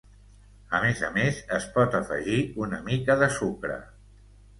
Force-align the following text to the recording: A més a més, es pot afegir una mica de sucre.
A 0.77 0.77
més 0.85 1.01
a 1.07 1.09
més, 1.17 1.41
es 1.57 1.67
pot 1.75 1.97
afegir 1.99 2.37
una 2.65 2.79
mica 2.89 3.17
de 3.21 3.29
sucre. 3.37 3.77